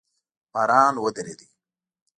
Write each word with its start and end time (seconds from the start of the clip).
باران 0.53 0.95
ودرېده 1.03 1.45